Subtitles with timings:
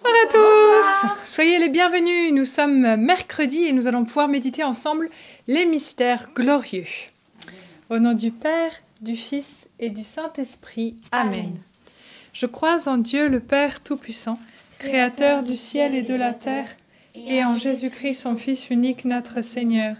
[0.00, 5.10] Bonsoir à tous Soyez les bienvenus, nous sommes mercredi et nous allons pouvoir méditer ensemble
[5.48, 6.84] les mystères glorieux.
[7.90, 10.94] Au nom du Père, du Fils et du Saint-Esprit.
[11.10, 11.56] Amen.
[12.32, 14.38] Je crois en Dieu le Père Tout-Puissant,
[14.78, 16.68] Créateur du ciel et de la terre,
[17.16, 19.96] et en Jésus-Christ son Fils unique notre Seigneur,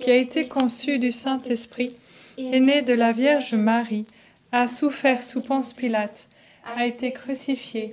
[0.00, 1.94] qui a été conçu du Saint-Esprit,
[2.36, 4.06] est né de la Vierge Marie,
[4.50, 6.28] a souffert sous Ponce Pilate,
[6.76, 7.92] a été crucifié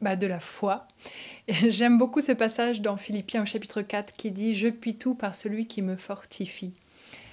[0.00, 0.86] bah, de la foi.
[1.48, 5.34] J'aime beaucoup ce passage dans Philippiens au chapitre 4 qui dit⁇ Je puis tout par
[5.34, 6.68] celui qui me fortifie⁇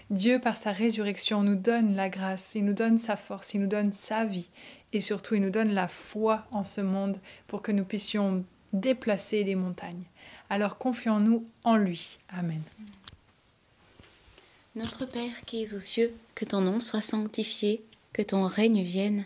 [0.10, 3.68] Dieu, par sa résurrection, nous donne la grâce, il nous donne sa force, il nous
[3.68, 4.50] donne sa vie,
[4.94, 9.44] et surtout il nous donne la foi en ce monde pour que nous puissions déplacer
[9.44, 10.04] des montagnes.
[10.50, 12.20] Alors confions-nous en lui.
[12.30, 12.62] Amen.
[14.76, 19.26] Notre Père qui es aux cieux, que ton nom soit sanctifié, que ton règne vienne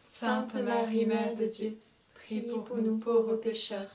[0.21, 1.79] Sainte Marie, Mère de Dieu,
[2.13, 3.89] prie pour nous pauvres pécheurs,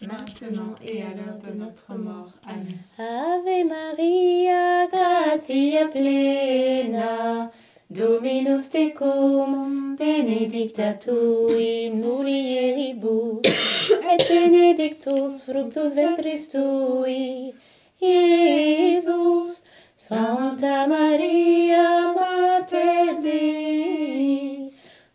[0.00, 2.30] maintenant et à l'heure de notre mort.
[2.46, 2.78] Amen.
[2.96, 7.50] Ave Maria, gratia plena,
[7.90, 11.10] Dominus tecum, benedicta tu
[11.50, 17.52] in mulieribus, et benedictus fructus ventris tui,
[18.00, 19.66] Iesus.
[19.98, 23.20] Santa Maria, Mater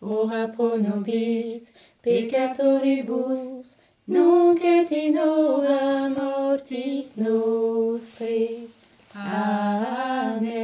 [0.01, 1.68] ora pro nobis
[2.01, 3.75] peccatoribus,
[4.07, 8.68] nunc et in hora mortis nostre.
[9.13, 10.57] Amen.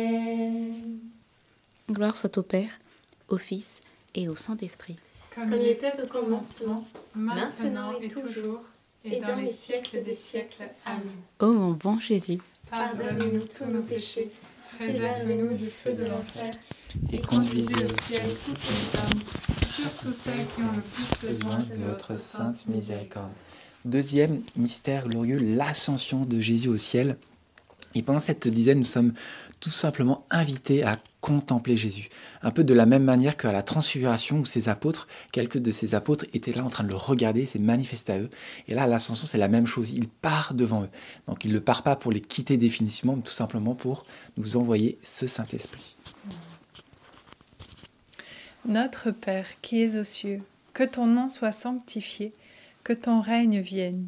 [1.90, 2.80] Gloire soit au Père,
[3.28, 3.82] au Fils
[4.16, 4.98] et au Saint-Esprit.
[5.34, 8.62] Comme il était au commencement, maintenant et toujours,
[9.06, 10.70] et dans les siècles des siècles.
[10.86, 11.02] Amen.
[11.40, 12.40] Ô mon bon Jésus,
[12.70, 14.30] Pardonne-nous tous nos péchés,
[14.76, 16.54] préserve-nous du feu de l'enfer,
[17.12, 19.22] et conduisez au ciel toutes les âmes,
[19.72, 23.32] surtout celles qui ont le plus besoin de votre sainte miséricorde.
[23.86, 27.18] Deuxième mystère glorieux, l'ascension de Jésus au ciel.
[27.98, 29.14] Et pendant cette dizaine, nous sommes
[29.60, 32.10] tout simplement invités à contempler Jésus.
[32.44, 35.96] Un peu de la même manière qu'à la transfiguration où ses apôtres, quelques de ses
[35.96, 38.30] apôtres étaient là en train de le regarder, c'est manifesté à eux.
[38.68, 39.92] Et là, l'ascension, c'est la même chose.
[39.94, 40.90] Il part devant eux.
[41.28, 44.06] Donc il ne part pas pour les quitter définitivement, mais tout simplement pour
[44.38, 45.96] nous envoyer ce Saint-Esprit.
[48.66, 50.42] Notre Père qui es aux cieux,
[50.74, 52.32] que ton nom soit sanctifié,
[52.84, 54.08] que ton règne vienne,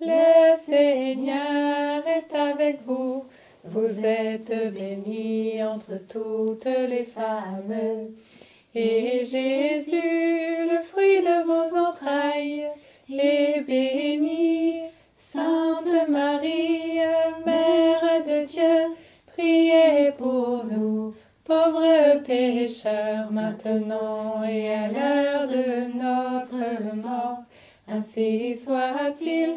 [0.00, 3.24] Le Seigneur est avec vous.
[3.64, 7.74] Vous êtes bénie entre toutes les femmes.
[8.76, 12.68] Et Jésus, le fruit de vos entrailles,
[13.10, 14.82] est béni.
[15.18, 17.00] Sainte Marie,
[17.44, 18.94] Mère de Dieu,
[19.26, 21.12] priez pour nous,
[21.44, 27.38] pauvres pécheurs, maintenant et à l'heure de notre mort.
[27.88, 29.56] Ainsi soit-il.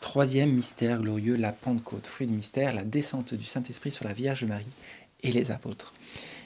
[0.00, 2.06] Troisième mystère glorieux, la Pentecôte.
[2.06, 4.64] Fruit du mystère, la descente du Saint-Esprit sur la Vierge Marie
[5.22, 5.92] et les apôtres.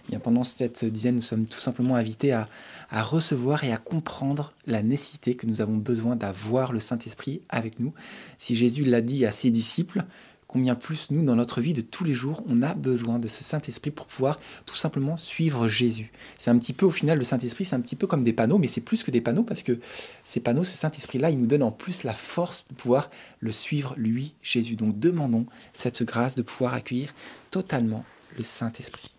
[0.06, 2.48] Eh Bien, pendant cette dizaine, nous sommes tout simplement invités à,
[2.90, 7.78] à recevoir et à comprendre la nécessité que nous avons besoin d'avoir le Saint-Esprit avec
[7.78, 7.92] nous.
[8.38, 10.04] Si Jésus l'a dit à ses disciples,
[10.52, 13.42] combien plus nous, dans notre vie de tous les jours, on a besoin de ce
[13.42, 16.12] Saint-Esprit pour pouvoir tout simplement suivre Jésus.
[16.36, 18.58] C'est un petit peu, au final, le Saint-Esprit, c'est un petit peu comme des panneaux,
[18.58, 19.80] mais c'est plus que des panneaux parce que
[20.24, 23.08] ces panneaux, ce Saint-Esprit-là, il nous donne en plus la force de pouvoir
[23.40, 24.76] le suivre, lui, Jésus.
[24.76, 27.14] Donc demandons cette grâce de pouvoir accueillir
[27.50, 28.04] totalement
[28.36, 29.16] le Saint-Esprit.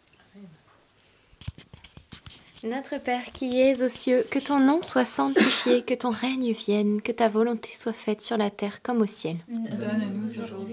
[2.66, 7.02] Notre Père qui es aux cieux, que ton nom soit sanctifié, que ton règne vienne,
[7.02, 9.36] que ta volonté soit faite sur la terre comme au ciel.
[9.50, 10.73] Donne-nous aujourd'hui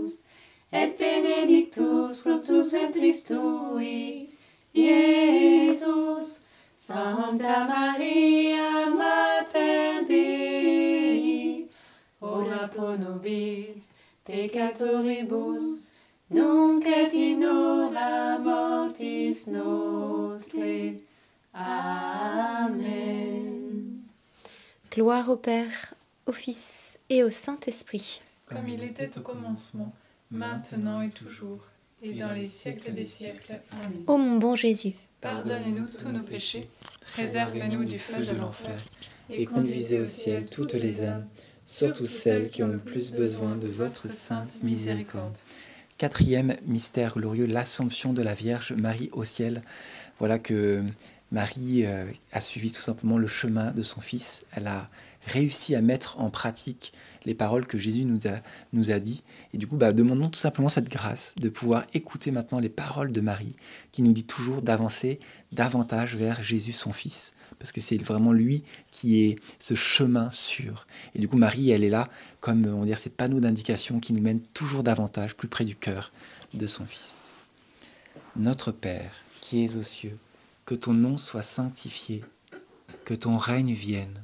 [0.71, 4.29] et benedictus fructus ventris tui,
[4.73, 6.41] Iesus.
[6.91, 11.69] Santa Maria, Mater Dei,
[12.19, 13.69] ora pro nobis
[14.25, 15.93] peccatoribus,
[16.29, 20.99] nunc et in hora mortis nostre.
[21.53, 22.91] Amen.
[24.91, 25.93] Gloire au Père,
[26.25, 28.21] au Fils et au Saint-Esprit.
[28.47, 29.93] Comme il était au commencement,
[30.31, 31.59] maintenant et toujours,
[32.01, 33.61] et dans les siècles des siècles.
[33.71, 34.03] Amen.
[34.07, 36.67] Ô mon bon Jésus, Pardonnez-nous tous nos péchés,
[37.13, 38.83] préservez-nous du feu de l'enfer,
[39.29, 41.27] et conduisez au ciel toutes les âmes,
[41.63, 45.37] surtout celles qui ont le plus besoin de votre sainte miséricorde.
[45.99, 49.61] Quatrième mystère glorieux, l'assomption de la Vierge Marie au ciel.
[50.17, 50.83] Voilà que
[51.31, 54.41] Marie euh, a suivi tout simplement le chemin de son Fils.
[54.53, 54.89] Elle a
[55.25, 56.93] réussi à mettre en pratique
[57.25, 58.39] les paroles que Jésus nous a,
[58.73, 59.23] nous a dit.
[59.53, 63.11] Et du coup, bah, demandons tout simplement cette grâce de pouvoir écouter maintenant les paroles
[63.11, 63.55] de Marie,
[63.91, 65.19] qui nous dit toujours d'avancer
[65.51, 70.87] davantage vers Jésus, son Fils, parce que c'est vraiment lui qui est ce chemin sûr.
[71.13, 72.09] Et du coup, Marie, elle est là
[72.39, 76.11] comme, on dire, ces panneaux d'indication qui nous mènent toujours davantage plus près du cœur
[76.53, 77.31] de son Fils.
[78.35, 79.11] Notre Père,
[79.41, 80.17] qui es aux cieux,
[80.65, 82.23] que ton nom soit sanctifié,
[83.05, 84.23] que ton règne vienne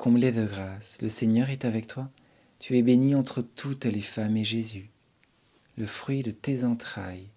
[0.00, 2.08] comblée de grâce, le Seigneur est avec toi.
[2.58, 4.88] Tu es bénie entre toutes les femmes et Jésus,
[5.76, 7.28] le fruit de tes entrailles,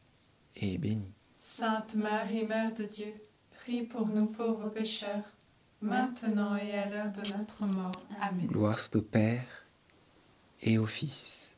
[0.56, 1.12] est béni.
[1.41, 3.13] Sainte Marie, Mère de Dieu,
[3.52, 5.26] prie pour nous pauvres pécheurs,
[5.82, 7.91] maintenant et à l'heure de notre mort.
[8.21, 8.47] Amen.
[8.47, 9.65] Gloire soit au Père
[10.62, 11.56] et au Fils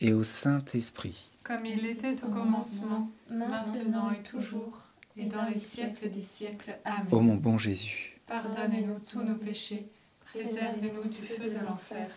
[0.00, 1.28] et au Saint-Esprit.
[1.44, 4.78] Comme il était au commencement, maintenant et toujours,
[5.18, 6.78] et dans les siècles des siècles.
[6.86, 7.08] Amen.
[7.10, 9.86] Ô mon bon Jésus, Pardonnez-nous tous nos péchés,
[10.34, 12.08] préservez-nous du feu de l'enfer,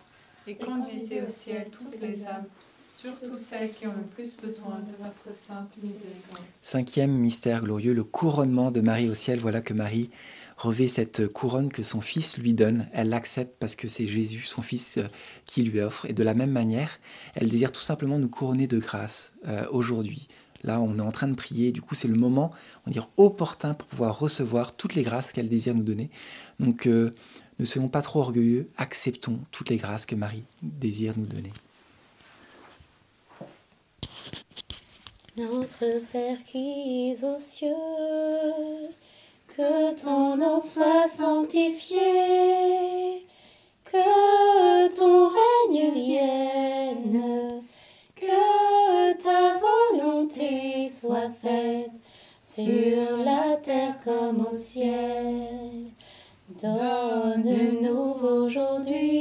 [0.48, 2.46] et conduisez au ciel toutes les âmes,
[2.90, 6.44] surtout celles qui ont le plus besoin de votre sainte miséricorde.
[6.62, 9.40] cinquième mystère glorieux, le couronnement de Marie au ciel.
[9.40, 10.10] Voilà que Marie
[10.58, 12.88] revêt cette couronne que son fils lui donne.
[12.92, 15.04] Elle l'accepte parce que c'est Jésus, son fils, euh,
[15.46, 16.08] qui lui offre.
[16.10, 17.00] Et de la même manière,
[17.36, 20.28] elle désire tout simplement nous couronner de grâce euh, aujourd'hui.
[20.64, 21.72] Là, on est en train de prier.
[21.72, 22.52] Du coup, c'est le moment,
[22.86, 26.10] on va dire, opportun pour pouvoir recevoir toutes les grâces qu'elle désire nous donner.
[26.60, 27.14] Donc, euh,
[27.60, 31.52] ne soyons pas trop orgueilleux, acceptons toutes les grâces que Marie désire nous donner.
[35.36, 37.70] Notre Père qui es aux cieux,
[39.48, 41.98] que ton nom soit sanctifié,
[43.86, 47.64] que ton règne vienne,
[48.16, 51.92] que ta volonté soit faite
[52.44, 55.92] sur la terre comme au ciel.
[56.50, 59.18] Donne-nous aujourd'hui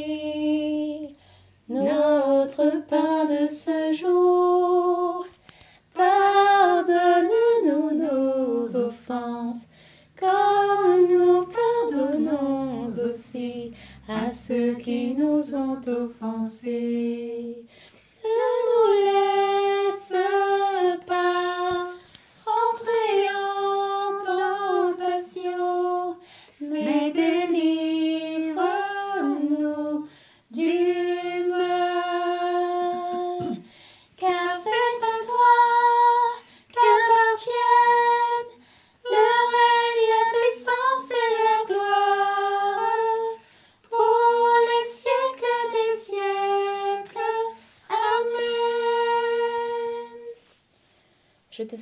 [1.68, 5.26] notre pain de ce jour.
[5.92, 9.60] Pardonne-nous nos offenses,
[10.16, 13.72] comme nous pardonnons aussi
[14.08, 17.25] à ceux qui nous ont offensés.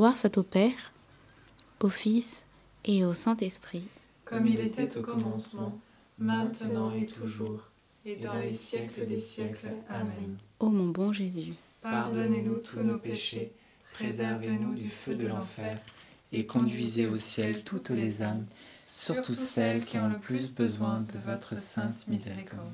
[0.00, 0.94] Gloire soit au Père,
[1.82, 2.46] au Fils
[2.86, 3.86] et au Saint-Esprit.
[4.24, 5.78] Comme il était au commencement,
[6.18, 7.70] maintenant et toujours,
[8.06, 9.74] et dans les siècles des siècles.
[9.90, 10.38] Amen.
[10.58, 13.52] Ô mon bon Jésus, Pardonnez-nous tous nos péchés,
[13.92, 15.78] préservez-nous du feu de l'enfer,
[16.32, 18.46] Et conduisez au ciel toutes les âmes,
[18.86, 22.72] surtout celles qui ont le plus besoin de votre sainte miséricorde.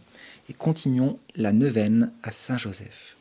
[0.49, 3.17] Et continuons la neuvaine à Saint Joseph.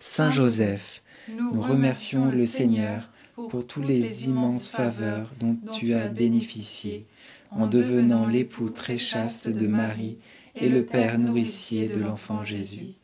[0.00, 3.08] Saint Joseph, nous remercions le Seigneur
[3.48, 7.06] pour tous les immenses faveurs dont tu as bénéficié
[7.50, 10.18] en devenant l'époux très chaste de Marie
[10.56, 12.94] et le Père nourricier de l'enfant Jésus.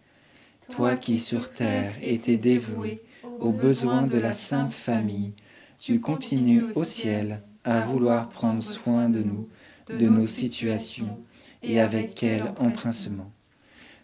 [0.70, 3.02] Toi qui sur terre étais dévoué
[3.38, 5.32] aux besoins de la Sainte Famille,
[5.78, 9.48] tu continues au ciel à vouloir prendre soin de nous,
[9.88, 11.18] de nos situations,
[11.62, 13.30] et avec quel emprincement.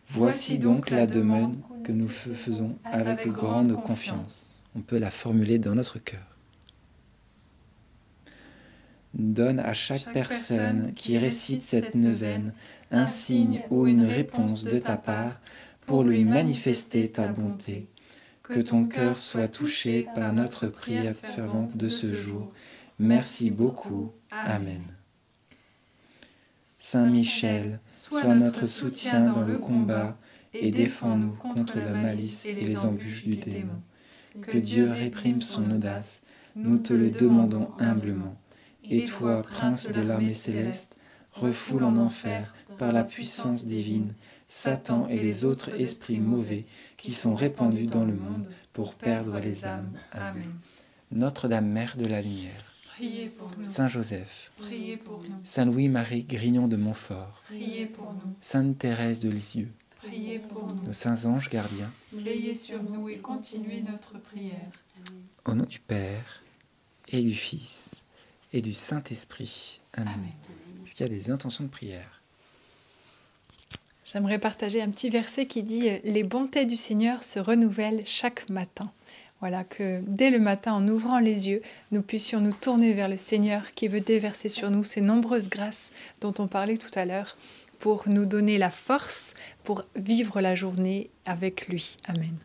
[0.08, 4.49] Voici donc la demande que nous faisons avec grande confiance.
[4.76, 6.20] On peut la formuler dans notre cœur.
[9.14, 12.52] Donne à chaque personne qui récite cette neuvaine
[12.92, 15.40] un signe ou une réponse de ta part
[15.86, 17.88] pour lui manifester ta bonté.
[18.42, 22.52] Que ton cœur soit touché par notre prière fervente de ce jour.
[22.98, 24.12] Merci beaucoup.
[24.30, 24.82] Amen.
[26.78, 30.16] Saint Michel, sois notre soutien dans le combat
[30.52, 33.80] et défends-nous contre la malice et les embûches du démon.
[34.42, 36.22] Que Dieu réprime son audace,
[36.56, 38.36] nous te le demandons humblement.
[38.84, 40.96] Et toi, prince de l'armée céleste,
[41.32, 44.14] refoule en enfer par la puissance divine
[44.48, 46.64] Satan et les autres esprits mauvais
[46.96, 49.92] qui sont répandus dans le monde pour perdre les âmes.
[50.10, 50.50] Amen.
[51.12, 52.64] Notre-Dame, Mère de la Lumière,
[52.96, 53.64] Priez pour nous.
[53.64, 55.36] Saint Joseph, Priez pour nous.
[55.44, 58.34] Saint Louis-Marie Grignon de Montfort, Priez pour nous.
[58.40, 60.86] Sainte Thérèse de Lisieux, Priez pour nous.
[60.86, 64.70] nos saints anges gardiens, Veillez sur nous et continuez notre prière.
[65.44, 66.42] au nom du Père
[67.08, 68.02] et du Fils
[68.52, 69.80] et du Saint-Esprit.
[69.94, 70.14] Amen.
[70.84, 72.20] Est-ce qu'il y a des intentions de prière?
[74.04, 78.90] J'aimerais partager un petit verset qui dit Les bontés du Seigneur se renouvellent chaque matin.
[79.40, 83.16] Voilà que dès le matin, en ouvrant les yeux, nous puissions nous tourner vers le
[83.16, 87.36] Seigneur qui veut déverser sur nous ces nombreuses grâces dont on parlait tout à l'heure
[87.80, 91.96] pour nous donner la force pour vivre la journée avec lui.
[92.06, 92.36] Amen.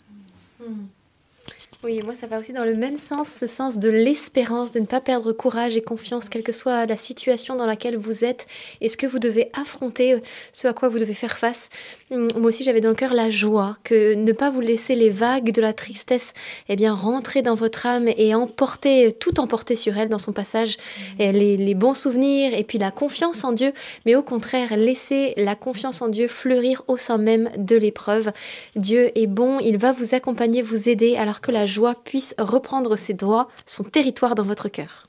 [1.83, 4.85] Oui, moi ça va aussi dans le même sens, ce sens de l'espérance, de ne
[4.85, 8.47] pas perdre courage et confiance, quelle que soit la situation dans laquelle vous êtes
[8.81, 10.19] et ce que vous devez affronter, euh,
[10.51, 11.69] ce à quoi vous devez faire face.
[12.09, 15.11] Hum, Moi aussi j'avais dans le cœur la joie, que ne pas vous laisser les
[15.11, 16.33] vagues de la tristesse
[16.69, 20.77] eh bien, rentrer dans votre âme et emporter, tout emporter sur elle dans son passage,
[21.19, 23.73] et les, les bons souvenirs et puis la confiance en Dieu,
[24.07, 28.31] mais au contraire laisser la confiance en Dieu fleurir au sein même de l'épreuve.
[28.75, 32.95] Dieu est bon, il va vous accompagner, vous aider, alors que la joie puisse reprendre
[32.95, 35.07] ses droits, son territoire dans votre cœur.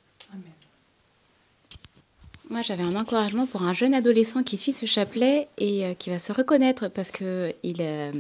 [2.49, 6.11] Moi, j'avais un encouragement pour un jeune adolescent qui suit ce chapelet et euh, qui
[6.11, 8.13] va se reconnaître parce que il, euh,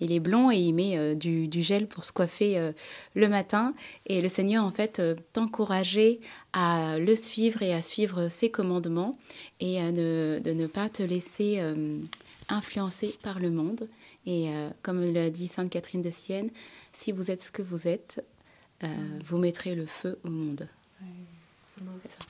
[0.00, 2.72] est blond et il met euh, du, gel pour se coiffer
[3.14, 3.74] le matin.
[4.06, 5.00] Et le Seigneur, en fait,
[5.32, 6.18] t'encourager
[6.52, 9.16] à le suivre et à suivre ses commandements
[9.60, 11.60] et à de ne pas te laisser
[12.48, 13.88] influencer par le monde.
[14.26, 16.50] Et euh, comme l'a dit Sainte Catherine de Sienne,
[16.92, 18.24] si vous êtes ce que vous êtes,
[18.84, 18.86] euh,
[19.24, 20.68] vous mettrez le feu au monde.
[22.02, 22.24] C'est ça.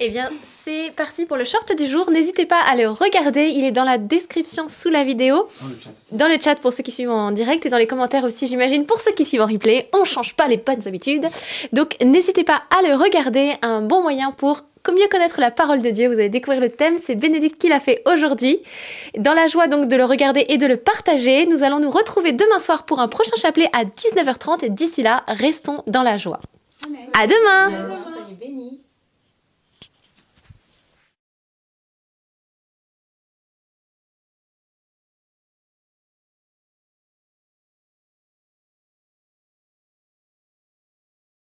[0.00, 2.08] Eh bien, c'est parti pour le short du jour.
[2.08, 3.48] N'hésitez pas à le regarder.
[3.48, 6.14] Il est dans la description sous la vidéo, Dans le chat aussi.
[6.14, 8.86] dans le chat pour ceux qui suivent en direct et dans les commentaires aussi, j'imagine,
[8.86, 9.88] pour ceux qui suivent en replay.
[9.92, 11.26] On change pas les bonnes habitudes.
[11.72, 13.54] Donc, n'hésitez pas à le regarder.
[13.62, 16.08] Un bon moyen pour mieux connaître la parole de Dieu.
[16.08, 16.96] Vous allez découvrir le thème.
[17.02, 18.58] C'est Bénédicte qui l'a fait aujourd'hui.
[19.18, 22.32] Dans la joie donc de le regarder et de le partager, nous allons nous retrouver
[22.32, 24.64] demain soir pour un prochain chapelet à 19h30.
[24.64, 26.40] Et d'ici là, restons dans la joie.
[27.18, 27.98] À demain!